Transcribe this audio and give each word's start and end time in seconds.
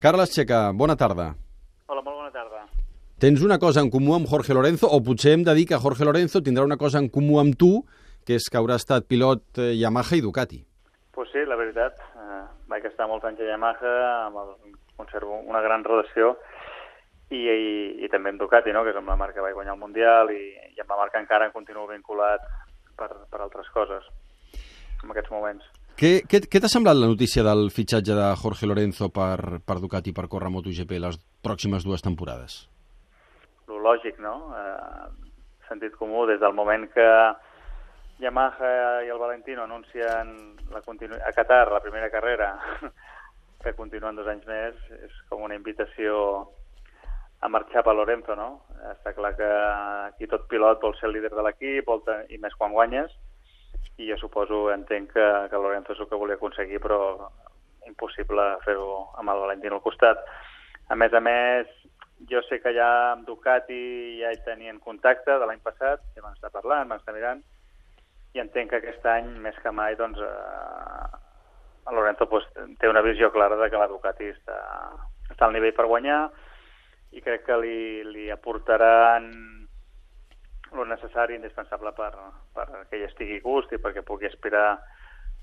Carles 0.00 0.30
Checa, 0.30 0.70
bona 0.70 0.94
tarda. 0.94 1.32
Hola, 1.90 2.02
molt 2.06 2.20
bona 2.20 2.30
tarda. 2.30 2.60
Tens 3.18 3.40
una 3.42 3.56
cosa 3.58 3.82
en 3.82 3.88
comú 3.90 4.12
amb 4.14 4.28
Jorge 4.30 4.54
Lorenzo, 4.54 4.86
o 4.86 5.00
potser 5.02 5.32
hem 5.34 5.42
de 5.42 5.54
dir 5.58 5.64
que 5.66 5.80
Jorge 5.82 6.06
Lorenzo 6.06 6.38
tindrà 6.38 6.62
una 6.62 6.76
cosa 6.78 7.00
en 7.02 7.08
comú 7.10 7.40
amb 7.40 7.56
tu, 7.58 7.82
que 8.22 8.36
és 8.38 8.46
que 8.46 8.60
haurà 8.60 8.76
estat 8.78 9.08
pilot 9.10 9.58
eh, 9.58 9.72
Yamaha 9.80 10.20
i 10.20 10.22
Ducati. 10.22 10.60
Pues 11.18 11.32
sí, 11.34 11.42
la 11.50 11.58
veritat. 11.58 11.98
Eh, 12.14 12.38
vaig 12.70 12.86
estar 12.86 13.08
molts 13.10 13.26
anys 13.26 13.42
a 13.42 13.48
Yamaha, 13.50 13.96
amb 14.28 14.38
el, 14.44 14.54
conservo 15.00 15.40
una 15.40 15.64
gran 15.66 15.82
relació, 15.82 16.36
i, 17.34 17.42
i, 17.42 17.74
i 18.06 18.12
també 18.14 18.30
amb 18.30 18.38
Ducati, 18.44 18.70
no? 18.70 18.86
que 18.86 18.94
és 18.94 19.02
amb 19.02 19.10
la 19.10 19.18
marca 19.18 19.40
que 19.40 19.48
vaig 19.48 19.58
guanyar 19.58 19.74
el 19.74 19.82
Mundial, 19.82 20.30
i, 20.30 20.54
i 20.76 20.78
amb 20.78 20.94
la 20.94 21.00
marca 21.02 21.18
encara 21.18 21.50
em 21.50 21.56
continuo 21.58 21.90
vinculat 21.90 22.46
per, 22.94 23.10
per 23.26 23.42
altres 23.42 23.66
coses 23.74 24.06
en 25.02 25.10
aquests 25.10 25.34
moments. 25.34 25.66
Què, 25.98 26.20
què, 26.30 26.38
què 26.46 26.60
t'ha 26.62 26.68
semblat 26.70 26.94
la 26.94 27.08
notícia 27.10 27.42
del 27.42 27.72
fitxatge 27.74 28.14
de 28.14 28.26
Jorge 28.38 28.68
Lorenzo 28.70 29.08
per, 29.10 29.58
per 29.66 29.76
Ducati 29.82 30.12
per 30.14 30.28
córrer 30.30 30.52
MotoGP 30.54 30.92
les 31.02 31.16
pròximes 31.42 31.82
dues 31.82 32.04
temporades? 32.06 32.60
Lo 33.66 33.80
lògic, 33.82 34.20
no? 34.22 34.36
Eh, 34.54 35.08
sentit 35.66 35.96
comú, 35.98 36.22
des 36.30 36.38
del 36.38 36.54
moment 36.54 36.84
que 36.92 37.08
Yamaha 38.22 38.70
i 39.08 39.10
el 39.10 39.18
Valentino 39.18 39.64
anuncien 39.66 40.30
la 40.70 40.84
continu... 40.86 41.18
a 41.18 41.32
Qatar 41.34 41.64
la 41.72 41.82
primera 41.82 42.12
carrera, 42.14 42.52
que 43.64 43.74
continuen 43.74 44.14
dos 44.14 44.30
anys 44.30 44.46
més, 44.46 44.78
és 45.02 45.20
com 45.26 45.42
una 45.48 45.58
invitació 45.58 46.20
a 47.42 47.50
marxar 47.50 47.82
per 47.82 47.96
Lorenzo, 47.98 48.38
no? 48.38 48.52
Està 48.94 49.16
clar 49.18 49.34
que 49.34 49.50
aquí 50.12 50.30
tot 50.30 50.46
pilot 50.46 50.78
vol 50.78 50.94
ser 51.02 51.10
líder 51.10 51.34
de 51.34 51.42
l'equip, 51.42 51.90
i 52.30 52.38
més 52.38 52.54
quan 52.54 52.78
guanyes, 52.78 53.10
i 53.98 54.06
jo 54.06 54.16
suposo, 54.20 54.68
entenc 54.70 55.12
que, 55.12 55.26
que 55.50 55.60
Lorenzo 55.60 55.94
és 55.94 56.00
el 56.02 56.08
que 56.10 56.18
volia 56.18 56.38
aconseguir, 56.38 56.78
però 56.82 57.00
impossible 57.88 58.44
fer-ho 58.64 58.88
amb 59.18 59.32
el 59.32 59.42
Valentino 59.42 59.78
al 59.78 59.84
costat. 59.84 60.22
A 60.88 60.96
més 60.96 61.12
a 61.12 61.20
més, 61.20 61.70
jo 62.30 62.42
sé 62.46 62.60
que 62.62 62.72
ja 62.76 62.88
amb 63.12 63.26
Ducati 63.26 64.20
ja 64.22 64.30
hi 64.32 64.40
tenien 64.46 64.78
contacte 64.82 65.38
de 65.38 65.48
l'any 65.48 65.62
passat, 65.64 66.04
ja 66.14 66.22
vam 66.24 66.36
estar 66.36 66.52
parlant, 66.54 66.88
vam 66.88 67.02
estar 67.02 67.14
mirant, 67.16 67.42
i 68.34 68.42
entenc 68.42 68.70
que 68.70 68.80
aquest 68.82 69.06
any, 69.10 69.32
més 69.42 69.58
que 69.62 69.72
mai, 69.74 69.96
doncs, 69.98 70.20
eh, 70.22 71.18
el 71.88 71.96
Lorenzo 71.96 72.28
pues, 72.28 72.46
té 72.78 72.88
una 72.88 73.02
visió 73.02 73.32
clara 73.32 73.56
de 73.56 73.70
que 73.70 73.80
la 73.80 73.88
Ducati 73.90 74.30
està, 74.30 74.58
està 75.30 75.46
al 75.46 75.54
nivell 75.56 75.74
per 75.74 75.88
guanyar 75.88 76.26
i 77.16 77.22
crec 77.24 77.46
que 77.46 77.56
li, 77.56 77.78
li 78.04 78.28
aportaran 78.30 79.30
el 80.72 80.88
necessari, 80.88 81.36
indispensable 81.38 81.92
per, 81.96 82.12
per 82.54 82.66
que 82.88 82.98
ell 82.98 83.06
estigui 83.08 83.40
gust 83.44 83.72
i 83.72 83.80
perquè 83.82 84.04
pugui 84.06 84.28
aspirar 84.28 84.70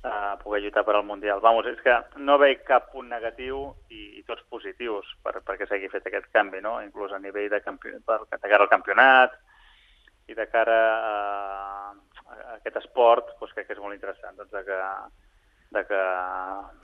a 0.06 0.38
poder 0.38 0.62
lluitar 0.62 0.86
per 0.86 0.96
al 0.96 1.04
Mundial. 1.04 1.42
Vamos, 1.42 1.66
és 1.66 1.80
que 1.82 1.94
no 2.22 2.38
veig 2.38 2.62
cap 2.68 2.92
punt 2.92 3.10
negatiu 3.10 3.72
i, 3.90 4.20
i 4.20 4.24
tots 4.28 4.46
positius 4.54 5.08
per, 5.26 5.40
perquè 5.48 5.66
s'hagi 5.66 5.90
fet 5.90 6.06
aquest 6.06 6.30
canvi, 6.34 6.62
no? 6.62 6.78
inclús 6.84 7.14
a 7.14 7.20
nivell 7.20 7.50
de, 7.50 7.62
campi 7.66 7.96
per, 8.06 8.22
de 8.30 8.42
cara 8.44 8.62
al 8.64 8.72
campionat 8.72 9.34
i 10.30 10.38
de 10.38 10.46
cara 10.50 10.78
a, 10.94 11.16
a 12.26 12.38
aquest 12.60 12.78
esport, 12.84 13.34
doncs 13.40 13.58
crec 13.58 13.70
que 13.70 13.78
és 13.78 13.82
molt 13.82 13.98
interessant 13.98 14.38
doncs, 14.38 14.54
de 14.54 14.62
que, 14.70 14.80
de 15.74 15.86
que 15.90 16.04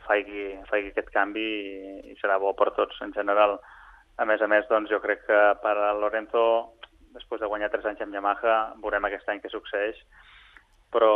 faigui, 0.08 0.48
faigui 0.72 0.94
aquest 0.94 1.14
canvi 1.14 1.46
i, 1.46 1.96
i 2.14 2.18
serà 2.22 2.40
bo 2.42 2.56
per 2.58 2.72
tots 2.78 3.06
en 3.06 3.14
general. 3.14 3.60
A 4.18 4.26
més 4.26 4.42
a 4.42 4.50
més, 4.50 4.66
doncs, 4.70 4.90
jo 4.90 5.00
crec 5.02 5.28
que 5.30 5.42
per 5.62 5.78
a 5.78 5.94
Lorenzo 5.98 6.44
després 7.16 7.42
de 7.42 7.50
guanyar 7.52 7.72
tres 7.72 7.86
anys 7.90 8.04
amb 8.06 8.16
Yamaha, 8.16 8.58
veurem 8.84 9.08
aquest 9.08 9.30
any 9.30 9.42
què 9.44 9.52
succeeix, 9.52 10.00
però 10.92 11.12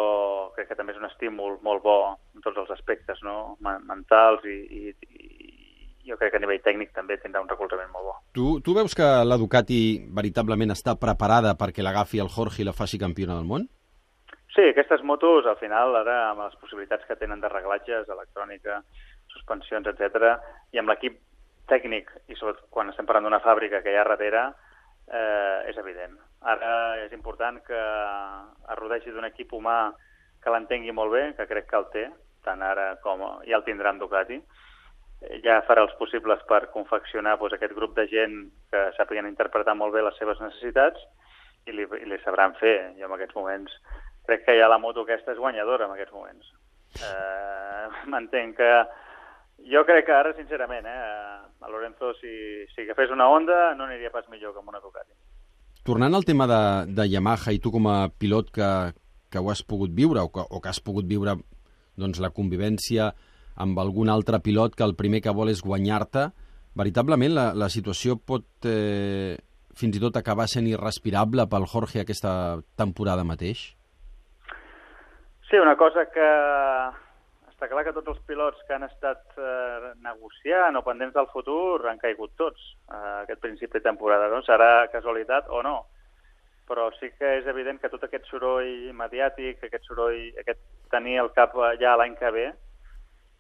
crec 0.55 0.69
que 0.71 0.77
també 0.79 0.95
és 0.95 0.99
un 1.01 1.09
estímul 1.09 1.59
molt 1.63 1.83
bo 1.83 1.97
en 2.13 2.43
tots 2.43 2.57
els 2.63 2.71
aspectes, 2.77 3.19
no? 3.23 3.57
mentals 3.61 4.45
i, 4.47 4.57
i, 4.79 4.93
i 4.95 6.09
jo 6.09 6.17
crec 6.19 6.31
que 6.33 6.39
a 6.39 6.43
nivell 6.43 6.61
tècnic 6.63 6.93
també 6.95 7.17
tindrà 7.19 7.41
un 7.43 7.49
recolzament 7.51 7.91
molt 7.91 8.07
bo. 8.07 8.13
Tu, 8.35 8.45
tu 8.63 8.75
veus 8.77 8.95
que 8.95 9.07
la 9.25 9.39
Ducati 9.41 9.81
veritablement 10.15 10.71
està 10.75 10.95
preparada 11.01 11.55
perquè 11.59 11.83
l'agafi 11.83 12.21
el 12.23 12.31
Jorge 12.31 12.63
i 12.63 12.67
la 12.67 12.75
faci 12.77 13.01
campiona 13.01 13.35
del 13.35 13.49
món? 13.49 13.67
Sí, 14.55 14.69
aquestes 14.69 15.03
motos, 15.03 15.47
al 15.49 15.57
final, 15.59 15.97
ara, 15.99 16.29
amb 16.29 16.45
les 16.45 16.55
possibilitats 16.61 17.03
que 17.09 17.17
tenen 17.19 17.41
de 17.43 17.51
reglatges, 17.51 18.07
electrònica, 18.07 18.79
suspensions, 19.33 19.89
etc, 19.91 20.37
i 20.71 20.79
amb 20.79 20.93
l'equip 20.93 21.17
tècnic, 21.67 22.13
i 22.31 22.37
sobretot 22.39 22.69
quan 22.71 22.91
estem 22.91 23.07
parlant 23.09 23.27
d'una 23.27 23.41
fàbrica 23.43 23.81
que 23.83 23.91
hi 23.91 23.99
ha 23.99 24.05
darrere, 24.07 24.45
eh, 25.07 25.69
és 25.69 25.77
evident. 25.77 26.17
Ara 26.45 27.01
és 27.03 27.13
important 27.13 27.57
que 27.65 27.79
es 27.79 28.77
rodegi 28.79 29.13
d'un 29.13 29.25
equip 29.25 29.53
humà 29.53 29.93
que 30.43 30.53
l'entengui 30.53 30.93
molt 30.93 31.13
bé, 31.13 31.23
que 31.37 31.47
crec 31.49 31.69
que 31.69 31.79
el 31.79 31.89
té, 31.93 32.05
tant 32.45 32.61
ara 32.61 32.93
com 33.01 33.23
ja 33.47 33.57
el 33.57 33.65
tindrà 33.65 33.93
en 33.93 34.01
Ducati. 34.01 34.39
Ja 35.41 35.61
farà 35.65 35.85
els 35.85 35.95
possibles 35.97 36.41
per 36.49 36.67
confeccionar 36.73 37.37
doncs, 37.39 37.55
aquest 37.55 37.73
grup 37.73 37.95
de 37.97 38.05
gent 38.11 38.35
que 38.71 38.81
sàpiguen 38.97 39.29
interpretar 39.29 39.73
molt 39.73 39.95
bé 39.95 40.03
les 40.05 40.17
seves 40.21 40.41
necessitats 40.43 41.01
i 41.65 41.73
li, 41.73 41.87
i 42.01 42.05
li 42.05 42.19
sabran 42.21 42.53
fer. 42.59 42.75
Jo 42.99 43.09
en 43.09 43.15
aquests 43.15 43.37
moments 43.37 43.73
crec 44.27 44.45
que 44.45 44.57
ja 44.59 44.69
la 44.69 44.81
moto 44.81 45.05
aquesta 45.05 45.33
és 45.33 45.41
guanyadora 45.41 45.87
en 45.87 45.95
aquests 45.95 46.13
moments. 46.13 46.51
Eh, 47.01 47.87
M'entenc 48.11 48.59
que 48.59 48.71
jo 49.71 49.85
crec 49.87 50.05
que 50.07 50.13
ara, 50.13 50.33
sincerament, 50.37 50.85
eh, 50.85 51.65
a 51.65 51.69
Lorenzo, 51.71 52.13
si, 52.19 52.65
si 52.73 52.81
agafés 52.81 53.11
una 53.11 53.29
Honda, 53.29 53.73
no 53.75 53.87
aniria 53.87 54.11
pas 54.13 54.27
millor 54.29 54.53
que 54.53 54.61
amb 54.61 54.69
una 54.69 54.81
Ducati. 54.83 55.13
Tornant 55.85 56.17
al 56.17 56.25
tema 56.25 56.47
de, 56.49 56.61
de 56.97 57.07
Yamaha 57.09 57.53
i 57.53 57.61
tu 57.61 57.71
com 57.73 57.87
a 57.89 58.09
pilot 58.09 58.51
que, 58.53 58.69
que 59.29 59.41
ho 59.41 59.51
has 59.53 59.61
pogut 59.63 59.93
viure 59.93 60.23
o 60.25 60.31
que, 60.33 60.41
o 60.41 60.61
que 60.61 60.71
has 60.71 60.81
pogut 60.81 61.05
viure 61.09 61.37
doncs, 61.95 62.19
la 62.19 62.33
convivència 62.33 63.11
amb 63.61 63.79
algun 63.79 64.09
altre 64.11 64.41
pilot 64.43 64.75
que 64.75 64.83
el 64.83 64.95
primer 64.99 65.21
que 65.23 65.33
vol 65.33 65.51
és 65.53 65.63
guanyar-te, 65.63 66.27
veritablement 66.75 67.33
la, 67.33 67.45
la 67.55 67.69
situació 67.71 68.17
pot 68.19 68.67
eh, 68.67 69.37
fins 69.79 69.95
i 69.95 70.01
tot 70.03 70.17
acabar 70.19 70.47
sent 70.51 70.67
irrespirable 70.67 71.47
pel 71.51 71.67
Jorge 71.71 72.01
aquesta 72.01 72.59
temporada 72.79 73.23
mateix? 73.27 73.69
Sí, 75.49 75.57
una 75.61 75.75
cosa 75.77 76.07
que 76.11 76.27
està 77.55 77.69
clar 77.71 77.85
que 77.87 77.93
tots 77.95 78.11
els 78.11 78.23
pilots 78.27 78.59
que 78.67 78.75
han 78.75 78.83
estat 78.83 79.37
eh, 79.39 79.93
negociant 80.03 80.75
o 80.75 80.83
pendents 80.83 81.15
del 81.15 81.29
futur 81.31 81.87
han 81.87 82.01
caigut 82.01 82.33
tots 82.35 82.59
eh, 82.91 83.21
aquest 83.23 83.39
principi 83.39 83.79
de 83.79 83.85
temporada. 83.85 84.27
No? 84.33 84.41
Serà 84.43 84.89
casualitat 84.91 85.47
o 85.47 85.61
no, 85.63 85.77
però 86.67 86.89
sí 86.99 87.13
que 87.15 87.37
és 87.39 87.47
evident 87.47 87.79
que 87.79 87.91
tot 87.93 88.03
aquest 88.03 88.27
soroll 88.27 88.91
mediàtic, 88.99 89.63
aquest 89.63 89.87
soroll, 89.87 90.19
aquest 90.43 90.59
tenir 90.91 91.21
el 91.23 91.31
cap 91.37 91.55
ja 91.79 91.95
l'any 91.95 92.19
que 92.19 92.33
ve, 92.35 92.45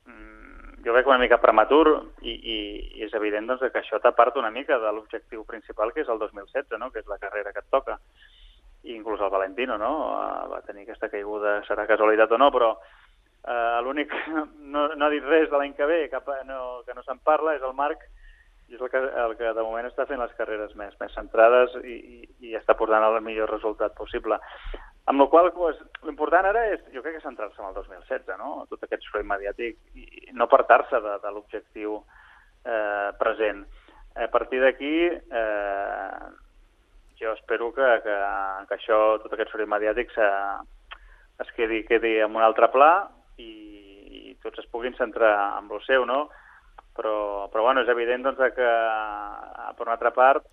mm, 0.07 0.79
jo 0.87 0.95
veig 0.95 1.11
una 1.11 1.19
mica 1.19 1.41
prematur 1.43 1.85
i, 2.21 2.31
i, 2.31 2.57
i 2.95 3.05
és 3.09 3.13
evident 3.19 3.51
doncs, 3.51 3.67
que 3.67 3.83
això 3.83 3.99
t'aparta 3.99 4.39
una 4.39 4.53
mica 4.53 4.79
de 4.79 4.95
l'objectiu 4.95 5.43
principal, 5.43 5.91
que 5.91 6.05
és 6.05 6.09
el 6.13 6.23
2016, 6.23 6.79
no? 6.79 6.93
que 6.93 7.03
és 7.03 7.11
la 7.11 7.19
carrera 7.19 7.51
que 7.51 7.65
et 7.65 7.71
toca. 7.73 7.99
I 8.85 8.93
inclús 8.93 9.19
el 9.19 9.33
Valentino 9.33 9.79
no? 9.81 9.95
Eh, 10.13 10.43
va 10.53 10.61
tenir 10.63 10.85
aquesta 10.85 11.09
caiguda, 11.09 11.63
serà 11.67 11.87
casualitat 11.89 12.31
o 12.31 12.39
no, 12.39 12.51
però 12.53 12.77
Uh, 13.45 13.77
L'únic 13.85 14.09
que 14.09 14.43
no, 14.73 14.87
no 14.97 15.05
ha 15.05 15.13
dit 15.13 15.25
res 15.25 15.49
de 15.51 15.57
l'any 15.59 15.75
que 15.77 15.85
ve, 15.85 16.05
cap, 16.09 16.29
no, 16.49 16.81
que 16.87 16.95
no 16.97 17.03
se'n 17.05 17.21
parla, 17.21 17.53
és 17.53 17.65
el 17.65 17.75
Marc, 17.77 18.01
i 18.65 18.73
és 18.73 18.81
el 18.81 18.89
que, 18.89 18.97
el 18.97 19.35
que 19.37 19.51
de 19.53 19.63
moment 19.63 19.85
està 19.85 20.07
fent 20.09 20.17
les 20.17 20.33
carreres 20.39 20.73
més, 20.79 20.95
més 20.97 21.13
centrades 21.13 21.75
i, 21.83 21.93
i, 21.93 22.29
i 22.49 22.55
està 22.57 22.73
portant 22.77 23.05
el 23.05 23.19
millor 23.21 23.51
resultat 23.53 23.93
possible. 23.97 24.39
Amb 25.05 25.21
la 25.21 25.27
qual 25.29 25.51
pues, 25.53 25.77
l'important 26.07 26.47
ara 26.49 26.63
és, 26.71 26.81
jo 26.93 27.03
crec 27.05 27.19
que 27.19 27.25
centrar-se 27.27 27.61
en 27.61 27.69
el 27.69 27.75
2016, 27.77 28.31
no? 28.41 28.65
tot 28.71 28.81
aquest 28.87 29.05
soroll 29.05 29.27
mediàtic, 29.29 29.77
i 29.93 30.33
no 30.33 30.47
apartar-se 30.47 30.97
de, 31.03 31.13
de 31.21 31.33
l'objectiu 31.35 31.99
eh, 32.65 33.11
present. 33.19 33.61
A 34.17 34.29
partir 34.33 34.63
d'aquí, 34.63 34.95
eh, 35.13 36.23
jo 37.21 37.35
espero 37.37 37.69
que, 37.75 37.91
que, 38.01 38.15
que 38.71 38.79
això, 38.79 38.99
tot 39.21 39.37
aquest 39.37 39.53
soroll 39.53 39.69
mediàtic 39.69 40.09
es 41.45 41.53
quedi, 41.53 41.83
quedi 41.85 42.17
en 42.25 42.33
un 42.33 42.41
altre 42.41 42.71
pla 42.73 42.95
tots 44.45 44.61
es 44.61 44.69
puguin 44.71 44.95
centrar 44.97 45.33
en 45.59 45.71
el 45.71 45.81
seu, 45.87 46.05
no? 46.05 46.27
Però, 46.95 47.49
però 47.51 47.65
bueno, 47.65 47.83
és 47.83 47.91
evident 47.91 48.23
doncs, 48.23 48.39
que, 48.55 48.69
per 49.75 49.87
una 49.87 49.97
altra 49.97 50.13
part, 50.15 50.45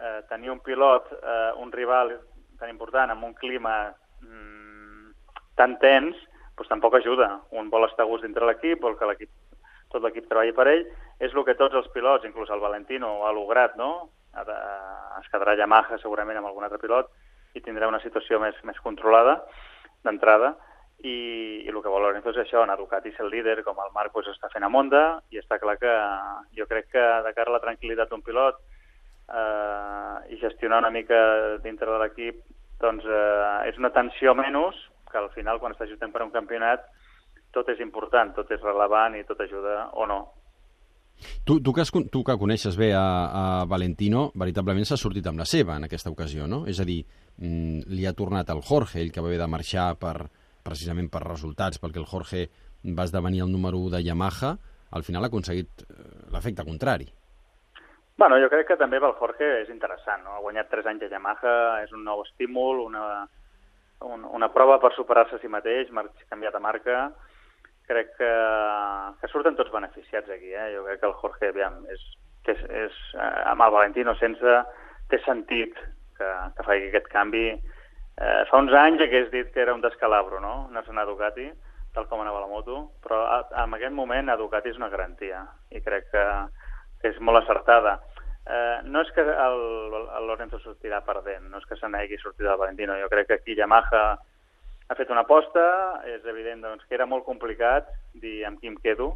eh, 0.00 0.22
tenir 0.28 0.50
un 0.50 0.62
pilot, 0.64 1.12
eh, 1.20 1.52
un 1.62 1.70
rival 1.72 2.16
tan 2.58 2.72
important, 2.72 3.12
amb 3.12 3.28
un 3.28 3.36
clima 3.38 3.76
mm, 4.24 5.12
tan 5.60 5.76
tens, 5.82 6.18
doncs 6.56 6.72
tampoc 6.72 6.98
ajuda. 6.98 7.30
Un 7.56 7.70
vol 7.70 7.86
estar 7.86 8.04
a 8.06 8.10
gust 8.10 8.26
dintre 8.26 8.48
l'equip, 8.48 8.82
vol 8.82 8.98
que 8.98 9.08
l'equip 9.08 9.30
tot 9.90 10.02
l'equip 10.04 10.28
treballi 10.30 10.54
per 10.54 10.68
ell, 10.70 10.84
és 11.20 11.34
el 11.34 11.44
que 11.44 11.56
tots 11.58 11.76
els 11.76 11.88
pilots, 11.94 12.26
inclús 12.26 12.50
el 12.54 12.62
Valentino, 12.62 13.20
ha 13.26 13.32
lograt, 13.34 13.76
no? 13.76 14.10
Es 14.38 15.26
quedarà 15.32 15.56
Yamaha 15.58 15.98
segurament 15.98 16.38
amb 16.38 16.50
algun 16.50 16.66
altre 16.66 16.78
pilot 16.78 17.10
i 17.58 17.62
tindrà 17.64 17.88
una 17.90 17.98
situació 18.02 18.38
més, 18.38 18.54
més 18.62 18.78
controlada 18.84 19.40
d'entrada, 20.06 20.54
i, 21.02 21.16
i 21.64 21.70
el 21.70 21.80
que 21.80 21.92
vol 21.92 22.04
Lorenzo 22.04 22.32
és 22.34 22.40
això, 22.42 22.62
anar 22.62 22.76
a 22.76 22.80
Ducati 22.80 23.12
ser 23.14 23.24
el 23.24 23.32
líder, 23.32 23.60
com 23.64 23.78
el 23.80 23.92
Marc 23.94 24.12
pues, 24.12 24.28
està 24.32 24.50
fent 24.52 24.66
a 24.66 24.70
Monda, 24.72 25.20
i 25.32 25.40
està 25.40 25.58
clar 25.62 25.78
que 25.80 25.94
jo 26.56 26.66
crec 26.70 26.90
que 26.92 27.06
de 27.26 27.34
cara 27.36 27.52
a 27.52 27.56
la 27.56 27.62
tranquil·litat 27.64 28.10
d'un 28.10 28.24
pilot 28.26 28.60
eh, 28.60 30.34
i 30.34 30.40
gestionar 30.42 30.82
una 30.84 30.92
mica 30.94 31.20
dintre 31.64 31.90
de 31.90 32.00
l'equip, 32.02 32.42
doncs 32.82 33.06
eh, 33.06 33.70
és 33.70 33.78
una 33.80 33.92
tensió 33.96 34.34
menys, 34.36 34.78
que 35.10 35.18
al 35.18 35.30
final, 35.34 35.58
quan 35.62 35.74
estàs 35.74 35.90
lluitant 35.90 36.12
per 36.12 36.22
un 36.26 36.34
campionat, 36.34 36.84
tot 37.54 37.68
és 37.72 37.80
important, 37.82 38.34
tot 38.36 38.50
és 38.54 38.60
relevant 38.62 39.16
i 39.18 39.24
tot 39.26 39.40
ajuda 39.42 39.88
o 39.98 40.06
no. 40.06 40.20
Tu, 41.44 41.58
tu, 41.60 41.72
que, 41.74 41.82
has, 41.82 41.90
tu 41.90 42.22
que 42.24 42.36
coneixes 42.40 42.76
bé 42.80 42.92
a, 42.96 43.04
a 43.28 43.44
Valentino, 43.68 44.30
veritablement 44.40 44.86
s'ha 44.88 44.96
sortit 45.00 45.26
amb 45.28 45.42
la 45.42 45.48
seva 45.48 45.76
en 45.76 45.84
aquesta 45.84 46.12
ocasió, 46.12 46.46
no? 46.48 46.62
És 46.70 46.80
a 46.80 46.86
dir, 46.88 47.02
mm, 47.36 47.90
li 47.92 48.06
ha 48.08 48.14
tornat 48.16 48.48
el 48.54 48.62
Jorge, 48.64 49.02
ell 49.02 49.12
que 49.12 49.20
va 49.20 49.28
haver 49.28 49.42
de 49.42 49.50
marxar 49.50 49.90
per, 50.00 50.30
precisament 50.64 51.08
per 51.12 51.24
resultats, 51.26 51.80
perquè 51.82 52.00
el 52.00 52.08
Jorge 52.08 52.46
va 52.96 53.06
esdevenir 53.08 53.42
el 53.44 53.52
número 53.52 53.78
1 53.78 53.96
de 53.96 54.04
Yamaha, 54.04 54.54
al 54.90 55.06
final 55.06 55.24
ha 55.24 55.30
aconseguit 55.30 55.84
eh, 55.86 55.96
l'efecte 56.34 56.64
contrari. 56.66 57.08
Bueno, 58.20 58.36
jo 58.42 58.50
crec 58.52 58.66
que 58.68 58.76
també 58.76 58.98
pel 59.00 59.16
Jorge 59.16 59.46
és 59.62 59.70
interessant, 59.72 60.24
no? 60.26 60.34
Ha 60.36 60.44
guanyat 60.44 60.68
3 60.68 60.88
anys 60.90 61.06
a 61.06 61.10
Yamaha, 61.14 61.52
és 61.86 61.92
un 61.96 62.02
nou 62.04 62.20
estímul, 62.26 62.82
una, 62.90 63.04
un, 64.04 64.26
una 64.28 64.50
prova 64.52 64.76
per 64.82 64.92
superar-se 64.96 65.38
a 65.38 65.40
si 65.40 65.48
mateix, 65.48 65.88
canviar 66.28 66.52
de 66.52 66.60
marca. 66.60 66.98
Crec 67.88 68.12
que, 68.18 68.32
que 69.22 69.30
surten 69.32 69.56
tots 69.56 69.72
beneficiats 69.72 70.28
aquí, 70.30 70.52
eh? 70.52 70.68
Jo 70.74 70.84
crec 70.84 71.00
que 71.00 71.08
el 71.08 71.16
Jorge, 71.22 71.48
aviam, 71.48 71.80
és, 71.90 72.04
és, 72.52 72.60
és, 72.84 73.00
eh, 73.16 73.32
amb 73.50 73.64
el 73.64 73.72
Valentino 73.78 74.14
sense, 74.20 74.58
té 75.10 75.18
sentit 75.24 75.80
que, 76.18 76.28
que 76.56 76.66
faci 76.66 76.90
aquest 76.90 77.08
canvi. 77.14 77.46
Eh, 78.20 78.44
fa 78.50 78.60
uns 78.60 78.74
anys 78.76 79.00
hagués 79.00 79.30
dit 79.32 79.48
que 79.54 79.62
era 79.62 79.74
un 79.74 79.80
descalabro, 79.80 80.40
no?, 80.44 80.66
anar-se'n 80.68 80.98
a 81.00 81.06
Ducati, 81.08 81.48
tal 81.94 82.06
com 82.06 82.20
anava 82.22 82.42
la 82.42 82.50
moto, 82.50 82.90
però 83.02 83.22
a, 83.26 83.38
en 83.64 83.74
aquest 83.74 83.94
moment 83.96 84.28
a 84.28 84.36
Ducati 84.38 84.70
és 84.70 84.78
una 84.78 84.90
garantia 84.92 85.40
i 85.74 85.80
crec 85.82 86.10
que, 86.12 86.24
és 87.08 87.20
molt 87.24 87.40
acertada. 87.40 87.96
Eh, 88.44 88.80
no 88.88 89.02
és 89.04 89.10
que 89.16 89.24
el, 89.24 89.62
el 90.18 90.28
Lorenzo 90.28 90.60
sortirà 90.60 91.00
perdent, 91.06 91.48
no 91.50 91.60
és 91.60 91.66
que 91.68 91.78
se 91.80 91.88
n'hagi 91.88 92.18
sortit 92.20 92.46
del 92.46 92.58
Valentino. 92.60 92.96
Jo 93.00 93.08
crec 93.12 93.28
que 93.30 93.38
aquí 93.40 93.56
Yamaha 93.56 94.04
ha 94.90 94.96
fet 94.98 95.10
una 95.12 95.24
aposta, 95.24 95.64
és 96.08 96.24
evident 96.26 96.64
doncs, 96.64 96.84
que 96.88 96.96
era 96.98 97.06
molt 97.06 97.26
complicat 97.28 97.88
dir 98.20 98.40
amb 98.48 98.60
qui 98.60 98.70
em 98.70 98.78
quedo, 98.82 99.12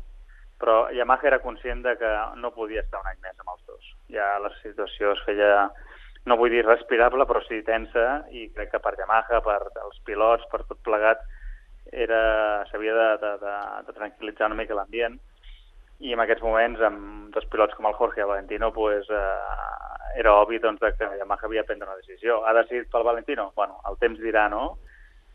però 0.60 0.84
Yamaha 0.94 1.28
era 1.32 1.42
conscient 1.42 1.82
de 1.84 1.96
que 2.00 2.12
no 2.40 2.54
podia 2.54 2.84
estar 2.84 3.02
un 3.02 3.10
any 3.10 3.18
més 3.24 3.34
amb 3.36 3.56
els 3.56 3.64
dos. 3.66 3.90
Ja 4.14 4.36
la 4.40 4.52
situació 4.60 5.12
es 5.16 5.24
feia, 5.26 5.66
no 6.24 6.38
vull 6.40 6.52
dir 6.52 6.64
respirable, 6.64 7.26
però 7.28 7.42
sí 7.44 7.60
tensa, 7.66 8.24
i 8.32 8.48
crec 8.54 8.72
que 8.72 8.80
per 8.80 8.94
Yamaha, 8.98 9.42
per 9.44 9.60
els 9.84 10.00
pilots, 10.08 10.46
per 10.50 10.62
tot 10.64 10.80
plegat, 10.86 11.20
s'havia 11.94 12.94
de, 12.96 13.08
de, 13.22 13.32
de, 13.44 13.54
de 13.86 13.92
tranquil·litzar 13.94 14.48
una 14.48 14.58
mica 14.58 14.74
l'ambient 14.74 15.18
i 16.02 16.12
en 16.12 16.20
aquests 16.20 16.42
moments, 16.42 16.80
amb 16.82 17.34
dos 17.34 17.46
pilots 17.52 17.76
com 17.78 17.86
el 17.86 17.94
Jorge 17.98 18.20
i 18.20 18.24
el 18.24 18.30
Valentino, 18.30 18.72
pues, 18.74 19.06
eh, 19.10 20.18
era 20.18 20.34
obvi 20.40 20.58
doncs, 20.58 20.82
que 20.98 21.10
Yamaha 21.18 21.46
havia 21.46 21.62
de 21.62 21.68
prendre 21.68 21.88
una 21.88 22.00
decisió. 22.00 22.42
Ha 22.44 22.52
decidit 22.54 22.90
pel 22.90 23.06
Valentino? 23.06 23.52
Bueno, 23.56 23.78
el 23.88 23.96
temps 24.02 24.18
dirà, 24.20 24.48
no? 24.50 24.78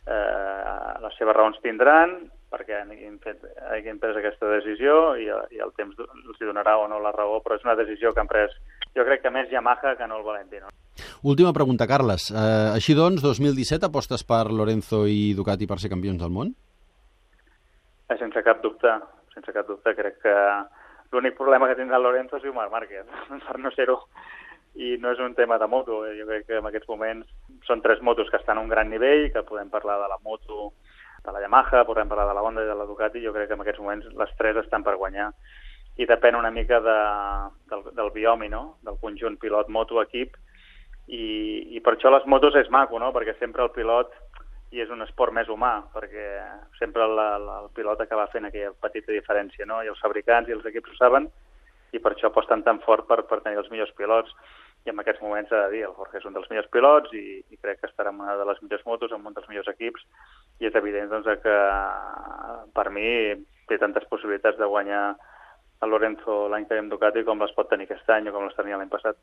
Eh, 0.05 0.99
les 1.03 1.17
seves 1.17 1.35
raons 1.35 1.59
tindran, 1.63 2.15
perquè 2.49 2.81
hagin, 2.81 3.17
fet, 3.23 3.43
hagin 3.69 3.99
pres 4.01 4.17
aquesta 4.17 4.49
decisió 4.49 5.15
i, 5.21 5.27
i 5.53 5.61
el 5.63 5.73
temps 5.77 5.97
els 5.99 6.39
donarà 6.41 6.77
o 6.81 6.87
no 6.89 6.99
la 7.03 7.13
raó, 7.15 7.39
però 7.45 7.59
és 7.59 7.65
una 7.67 7.77
decisió 7.79 8.13
que 8.13 8.23
han 8.23 8.31
pres, 8.31 8.55
jo 8.99 9.07
crec 9.07 9.23
que 9.23 9.31
més 9.33 9.47
Yamaha 9.51 9.95
que 9.95 10.07
no 10.07 10.19
el 10.19 10.27
Valentino. 10.27 10.67
Última 11.23 11.53
pregunta, 11.55 11.87
Carles. 11.87 12.27
Eh, 12.31 12.75
així 12.75 12.95
doncs, 12.95 13.23
2017 13.23 13.87
apostes 13.87 14.25
per 14.27 14.49
Lorenzo 14.51 15.05
i 15.07 15.31
Ducati 15.37 15.67
per 15.67 15.79
ser 15.79 15.91
campions 15.91 16.19
del 16.19 16.35
món? 16.35 16.51
Eh, 18.09 18.17
sense 18.19 18.43
cap 18.43 18.59
dubte 18.61 18.99
sense 19.39 19.53
cap 19.53 19.67
dubte. 19.67 19.95
Crec 19.95 20.19
que 20.23 20.35
l'únic 21.13 21.37
problema 21.37 21.69
que 21.69 21.77
tindrà 21.79 21.99
Lorenzo 21.99 22.37
és 22.37 22.53
Marc 22.53 22.71
Márquez, 22.71 23.07
per 23.47 23.57
no 23.59 23.71
ser-ho. 23.75 23.99
I 24.79 24.97
no 25.01 25.11
és 25.11 25.19
un 25.19 25.33
tema 25.35 25.57
de 25.57 25.67
moto, 25.67 26.03
eh? 26.05 26.13
jo 26.19 26.27
crec 26.27 26.45
que 26.47 26.59
en 26.59 26.67
aquests 26.69 26.87
moments 26.87 27.27
són 27.67 27.81
tres 27.81 28.03
motos 28.05 28.29
que 28.29 28.37
estan 28.37 28.59
a 28.59 28.61
un 28.61 28.69
gran 28.69 28.89
nivell, 28.89 29.31
que 29.33 29.43
podem 29.43 29.69
parlar 29.69 29.97
de 30.03 30.09
la 30.11 30.19
moto 30.23 30.69
de 31.25 31.33
la 31.33 31.41
Yamaha, 31.41 31.83
podem 31.87 32.07
parlar 32.07 32.27
de 32.29 32.35
la 32.37 32.43
Honda 32.45 32.63
i 32.63 32.69
de 32.69 32.75
la 32.77 32.85
Ducati, 32.87 33.23
jo 33.25 33.33
crec 33.35 33.49
que 33.49 33.57
en 33.57 33.65
aquests 33.65 33.81
moments 33.81 34.05
les 34.21 34.35
tres 34.37 34.61
estan 34.61 34.85
per 34.85 34.95
guanyar 35.01 35.31
i 35.99 36.07
depèn 36.07 36.37
una 36.39 36.51
mica 36.55 36.79
de, 36.79 36.99
del, 37.71 37.83
del 37.95 38.11
biomi, 38.15 38.47
no? 38.47 38.77
del 38.87 38.97
conjunt 39.01 39.35
pilot-moto-equip, 39.41 40.37
i, 41.09 41.25
i 41.75 41.81
per 41.83 41.95
això 41.95 42.11
les 42.13 42.25
motos 42.29 42.55
és 42.55 42.69
maco, 42.71 43.01
no? 43.01 43.11
perquè 43.15 43.35
sempre 43.39 43.65
el 43.65 43.73
pilot 43.75 44.13
i 44.71 44.83
és 44.83 44.91
un 44.93 45.01
esport 45.01 45.33
més 45.33 45.49
humà, 45.49 45.79
perquè 45.91 46.25
sempre 46.77 47.07
la, 47.09 47.29
la, 47.41 47.59
el 47.65 47.69
pilot 47.75 48.03
acaba 48.05 48.29
fent 48.31 48.47
aquella 48.47 48.71
petita 48.79 49.11
diferència, 49.11 49.67
no? 49.67 49.81
i 49.83 49.91
els 49.91 49.99
fabricants 49.99 50.49
i 50.49 50.55
els 50.55 50.65
equips 50.71 50.93
ho 50.93 50.99
saben, 50.99 51.27
i 51.91 51.99
per 51.99 52.13
això 52.13 52.29
aposten 52.29 52.61
tan 52.63 52.79
fort 52.85 53.07
per, 53.09 53.23
per 53.27 53.41
tenir 53.41 53.59
els 53.59 53.71
millors 53.73 53.91
pilots, 53.97 54.35
i 54.85 54.93
en 54.93 55.01
aquests 55.01 55.23
moments 55.25 55.49
s'ha 55.51 55.65
de 55.65 55.73
dir, 55.73 55.81
el 55.87 55.95
Jorge 55.97 56.21
és 56.21 56.27
un 56.29 56.37
dels 56.37 56.47
millors 56.51 56.69
pilots 56.71 57.11
i, 57.17 57.41
i 57.41 57.57
crec 57.59 57.81
que 57.81 57.89
estarà 57.89 58.13
en 58.13 58.21
una 58.23 58.37
de 58.39 58.45
les 58.47 58.61
millors 58.63 58.85
motos, 58.87 59.11
amb 59.11 59.27
un 59.27 59.35
dels 59.35 59.49
millors 59.51 59.67
equips, 59.73 60.05
i 60.61 60.69
és 60.69 60.77
evident 60.79 61.11
doncs, 61.11 61.27
que 61.43 61.57
per 62.77 62.87
mi 62.95 63.09
té 63.67 63.81
tantes 63.81 64.07
possibilitats 64.11 64.61
de 64.61 64.69
guanyar 64.69 65.03
el 65.83 65.93
Lorenzo 65.93 66.41
l'any 66.51 66.65
que 66.67 66.75
ve 66.75 66.83
amb 66.83 66.91
Ducati 66.93 67.23
com 67.27 67.41
les 67.43 67.53
pot 67.55 67.69
tenir 67.71 67.87
aquest 67.87 68.09
any 68.15 68.27
o 68.29 68.35
com 68.35 68.47
les 68.47 68.57
tenia 68.57 68.79
l'any 68.79 68.91
passat. 68.91 69.19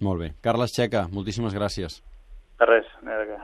Molt 0.00 0.20
bé. 0.20 0.32
Carles 0.44 0.74
Checa, 0.76 1.06
moltíssimes 1.12 1.56
gràcies. 1.56 2.00
De 2.60 2.68
res, 2.68 2.88
de. 3.04 3.40